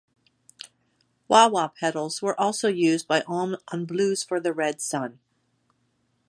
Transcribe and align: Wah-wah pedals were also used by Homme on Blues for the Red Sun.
Wah-wah 1.27 1.67
pedals 1.67 2.23
were 2.23 2.33
also 2.39 2.67
used 2.67 3.07
by 3.07 3.19
Homme 3.19 3.57
on 3.67 3.85
Blues 3.85 4.23
for 4.23 4.39
the 4.39 4.51
Red 4.51 4.81
Sun. 4.81 5.19